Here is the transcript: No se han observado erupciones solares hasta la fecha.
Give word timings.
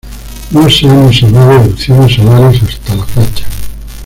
No 0.49 0.67
se 0.67 0.89
han 0.89 1.03
observado 1.05 1.61
erupciones 1.61 2.13
solares 2.15 2.63
hasta 2.63 2.95
la 2.95 3.05
fecha. 3.05 3.45